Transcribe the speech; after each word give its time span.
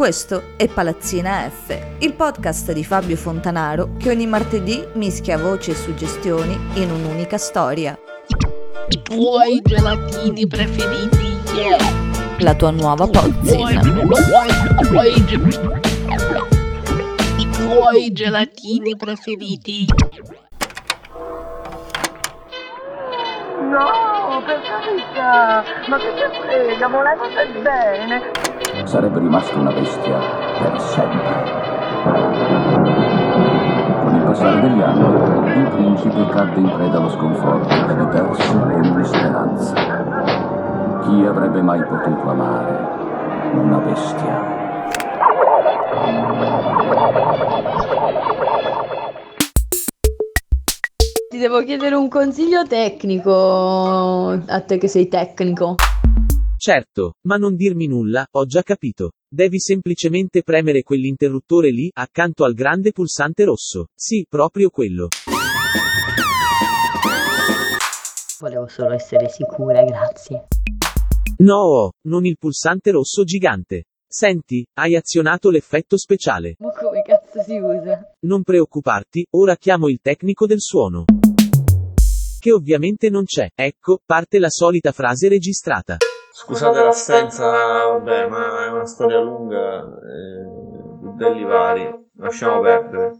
Questo 0.00 0.54
è 0.56 0.66
Palazzina 0.66 1.46
F, 1.50 1.78
il 1.98 2.14
podcast 2.14 2.72
di 2.72 2.82
Fabio 2.84 3.16
Fontanaro 3.16 3.96
che 3.98 4.08
ogni 4.08 4.26
martedì 4.26 4.82
mischia 4.94 5.36
voci 5.36 5.72
e 5.72 5.74
suggestioni 5.74 6.58
in 6.76 6.90
un'unica 6.90 7.36
storia. 7.36 7.98
I 8.88 9.02
tuoi 9.02 9.60
gelatini 9.62 10.46
preferiti, 10.46 11.38
yeah. 11.54 11.76
La 12.38 12.54
tua 12.54 12.70
nuova 12.70 13.06
pozzina. 13.08 13.82
I 17.36 17.50
tuoi 17.50 18.12
gelatini 18.12 18.96
preferiti. 18.96 19.84
No, 23.68 24.42
per 24.46 24.60
carità, 24.62 25.62
ma 25.88 25.98
che 25.98 26.14
te 26.14 26.30
frega, 26.40 26.88
volevate 26.88 27.60
bene. 27.60 28.59
Sarebbe 28.84 29.18
rimasto 29.18 29.58
una 29.58 29.72
bestia 29.72 30.18
per 30.60 30.80
sempre. 30.80 31.68
Con 34.02 34.14
il 34.14 34.22
passare 34.22 34.60
degli 34.60 34.80
anni, 34.80 35.60
il 35.60 35.68
principe 35.68 36.26
cadde 36.28 36.60
in 36.60 36.72
preda 36.74 36.98
allo 36.98 37.10
sconforto 37.10 37.74
e 37.74 37.94
ne 37.94 38.06
perse 38.06 38.56
ogni 38.56 39.04
speranza. 39.04 39.74
Chi 41.02 41.24
avrebbe 41.26 41.62
mai 41.62 41.82
potuto 41.84 42.30
amare 42.30 42.88
una 43.52 43.78
bestia? 43.78 44.58
Ti 51.28 51.38
devo 51.38 51.62
chiedere 51.62 51.94
un 51.94 52.08
consiglio 52.08 52.66
tecnico, 52.66 54.30
a 54.46 54.60
te 54.60 54.78
che 54.78 54.88
sei 54.88 55.08
tecnico. 55.08 55.76
Certo, 56.60 57.14
ma 57.22 57.36
non 57.36 57.56
dirmi 57.56 57.86
nulla, 57.86 58.26
ho 58.32 58.44
già 58.44 58.60
capito. 58.60 59.12
Devi 59.26 59.58
semplicemente 59.58 60.42
premere 60.42 60.82
quell'interruttore 60.82 61.70
lì, 61.70 61.88
accanto 61.90 62.44
al 62.44 62.52
grande 62.52 62.92
pulsante 62.92 63.44
rosso. 63.44 63.86
Sì, 63.94 64.26
proprio 64.28 64.68
quello. 64.68 65.08
Volevo 68.40 68.68
solo 68.68 68.92
essere 68.92 69.30
sicura, 69.30 69.82
grazie. 69.84 70.48
No, 71.38 71.92
non 72.06 72.26
il 72.26 72.36
pulsante 72.38 72.90
rosso 72.90 73.24
gigante. 73.24 73.84
Senti, 74.06 74.62
hai 74.74 74.96
azionato 74.96 75.48
l'effetto 75.48 75.96
speciale. 75.96 76.56
Ma 76.58 76.72
come 76.72 77.00
cazzo 77.00 77.42
si 77.42 77.56
usa? 77.56 78.02
Non 78.26 78.42
preoccuparti, 78.42 79.26
ora 79.30 79.56
chiamo 79.56 79.88
il 79.88 80.00
tecnico 80.02 80.44
del 80.44 80.60
suono. 80.60 81.06
Che 82.38 82.52
ovviamente 82.52 83.08
non 83.08 83.24
c'è. 83.24 83.48
Ecco, 83.54 83.98
parte 84.04 84.38
la 84.38 84.50
solita 84.50 84.92
frase 84.92 85.26
registrata. 85.28 85.96
Scusate 86.42 86.82
l'assenza, 86.82 87.50
vabbè, 87.50 88.26
ma 88.28 88.64
è 88.64 88.70
una 88.70 88.86
storia 88.86 89.20
lunga, 89.20 89.80
eh, 89.84 91.12
belli 91.14 91.44
vari, 91.44 91.86
lasciamo 92.16 92.62
perdere. 92.62 93.16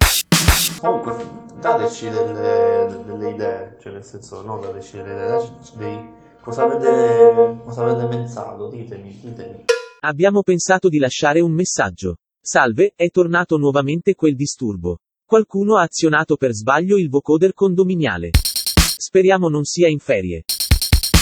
Comunque, 0.80 1.16
dateci 1.60 2.08
delle, 2.08 3.02
delle 3.04 3.30
idee, 3.30 3.76
cioè 3.78 3.92
nel 3.92 4.04
senso, 4.04 4.40
non 4.40 4.62
dateci 4.62 4.96
delle 4.96 5.12
idee, 5.12 5.28
dateci 5.28 5.76
dei, 5.76 6.10
cosa 6.40 6.62
avete, 6.62 7.60
cosa 7.62 7.82
avete 7.82 8.06
pensato, 8.06 8.68
ditemi, 8.70 9.20
ditemi. 9.22 9.64
Abbiamo 10.00 10.40
pensato 10.40 10.88
di 10.88 10.98
lasciare 10.98 11.40
un 11.40 11.52
messaggio. 11.52 12.16
Salve, 12.40 12.94
è 12.96 13.10
tornato 13.10 13.58
nuovamente 13.58 14.14
quel 14.14 14.34
disturbo. 14.34 14.96
Qualcuno 15.26 15.76
ha 15.76 15.82
azionato 15.82 16.36
per 16.36 16.52
sbaglio 16.52 16.96
il 16.96 17.10
vocoder 17.10 17.52
condominiale. 17.52 18.30
Speriamo 18.32 19.50
non 19.50 19.64
sia 19.64 19.88
in 19.88 19.98
ferie. 19.98 20.44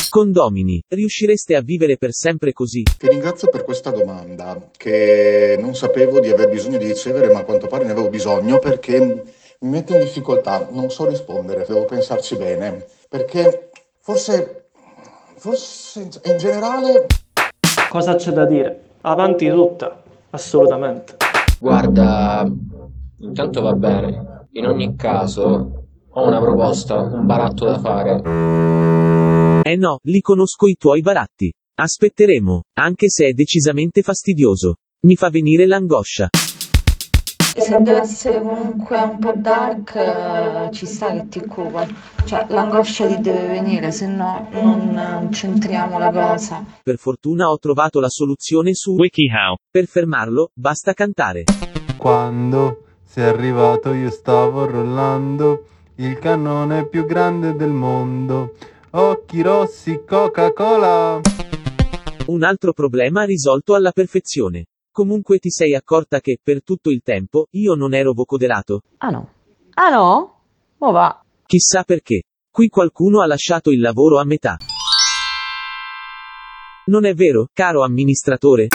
Condomini, 0.08 0.82
riuscireste 0.88 1.54
a 1.54 1.60
vivere 1.60 1.96
per 1.96 2.12
sempre 2.12 2.52
così? 2.52 2.82
Ti 2.82 3.08
ringrazio 3.08 3.48
per 3.50 3.64
questa 3.64 3.90
domanda 3.90 4.70
che 4.76 5.56
non 5.60 5.74
sapevo 5.74 6.20
di 6.20 6.30
aver 6.30 6.48
bisogno 6.48 6.78
di 6.78 6.86
ricevere, 6.86 7.32
ma 7.32 7.40
a 7.40 7.44
quanto 7.44 7.66
pare 7.66 7.84
ne 7.84 7.92
avevo 7.92 8.08
bisogno 8.08 8.58
perché 8.58 8.98
mi 9.60 9.70
mette 9.70 9.94
in 9.94 10.00
difficoltà. 10.00 10.68
Non 10.70 10.90
so 10.90 11.06
rispondere, 11.06 11.64
devo 11.66 11.84
pensarci 11.84 12.36
bene. 12.36 12.86
Perché 13.08 13.70
forse, 14.00 14.70
forse 15.36 16.08
in 16.24 16.38
generale 16.38 17.06
Cosa 17.88 18.16
c'è 18.16 18.32
da 18.32 18.44
dire? 18.44 18.80
Avanti 19.00 19.48
tutta, 19.48 20.02
assolutamente. 20.30 21.16
Guarda, 21.58 22.46
intanto 23.20 23.62
va 23.62 23.72
bene. 23.72 24.46
In 24.52 24.66
ogni 24.66 24.94
caso, 24.94 25.86
ho 26.10 26.26
una 26.26 26.38
proposta, 26.38 26.98
un 27.00 27.24
baratto 27.24 27.64
da 27.64 27.78
fare. 27.78 28.97
Eh 29.68 29.76
no, 29.76 29.98
li 30.04 30.22
conosco 30.22 30.66
i 30.66 30.76
tuoi 30.76 31.02
baratti. 31.02 31.52
Aspetteremo, 31.74 32.62
anche 32.78 33.10
se 33.10 33.26
è 33.26 33.32
decisamente 33.32 34.00
fastidioso. 34.00 34.76
Mi 35.02 35.14
fa 35.14 35.28
venire 35.28 35.66
l'angoscia. 35.66 36.30
Se 37.54 37.76
deve 37.82 38.00
essere 38.00 38.40
comunque 38.40 38.96
un 38.96 39.18
po' 39.18 39.34
dark, 39.36 39.94
eh, 39.94 40.72
ci 40.72 40.86
sta 40.86 41.12
che 41.12 41.28
ti 41.28 41.40
occupa. 41.40 41.86
Cioè, 42.24 42.46
l'angoscia 42.48 43.08
ti 43.08 43.20
deve 43.20 43.46
venire, 43.46 43.90
se 43.92 44.06
no 44.06 44.48
non 44.52 45.28
eh, 45.28 45.34
centriamo 45.34 45.98
la 45.98 46.12
cosa. 46.12 46.64
Per 46.82 46.96
fortuna 46.96 47.50
ho 47.50 47.58
trovato 47.58 48.00
la 48.00 48.08
soluzione 48.08 48.72
su 48.72 48.94
WikiHow. 48.94 49.56
Per 49.70 49.84
fermarlo, 49.84 50.48
basta 50.54 50.94
cantare. 50.94 51.44
Quando 51.98 52.84
sei 53.04 53.24
arrivato 53.24 53.92
io 53.92 54.08
stavo 54.08 54.64
rollando 54.64 55.64
il 55.96 56.18
cannone 56.18 56.86
più 56.86 57.04
grande 57.04 57.54
del 57.54 57.72
mondo. 57.72 58.54
Occhi 58.90 59.42
rossi, 59.42 60.02
Coca-Cola. 60.06 61.20
Un 62.28 62.42
altro 62.42 62.72
problema 62.72 63.24
risolto 63.24 63.74
alla 63.74 63.92
perfezione. 63.92 64.68
Comunque 64.90 65.38
ti 65.38 65.50
sei 65.50 65.74
accorta 65.74 66.20
che, 66.20 66.38
per 66.42 66.62
tutto 66.62 66.88
il 66.88 67.02
tempo, 67.02 67.48
io 67.50 67.74
non 67.74 67.92
ero 67.92 68.14
vocoderato? 68.14 68.80
Ah 68.96 69.10
no. 69.10 69.30
Ah 69.74 69.90
no? 69.90 70.40
Mo 70.78 70.90
va. 70.90 71.22
Chissà 71.44 71.82
perché. 71.82 72.22
Qui 72.50 72.68
qualcuno 72.68 73.20
ha 73.20 73.26
lasciato 73.26 73.70
il 73.70 73.80
lavoro 73.80 74.18
a 74.18 74.24
metà. 74.24 74.56
Non 76.86 77.04
è 77.04 77.12
vero, 77.12 77.48
caro 77.52 77.84
amministratore? 77.84 78.68